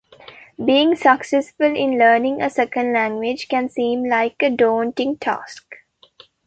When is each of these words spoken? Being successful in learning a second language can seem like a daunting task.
Being 0.65 0.95
successful 0.95 1.75
in 1.75 1.99
learning 1.99 2.41
a 2.41 2.49
second 2.49 2.91
language 2.91 3.47
can 3.47 3.69
seem 3.69 4.03
like 4.09 4.41
a 4.41 4.49
daunting 4.49 5.15
task. 5.19 5.75